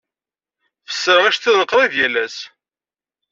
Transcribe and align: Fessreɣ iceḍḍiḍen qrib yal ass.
Fessreɣ 0.89 1.25
iceḍḍiḍen 1.27 1.67
qrib 1.71 1.93
yal 1.97 2.15
ass. 2.23 2.37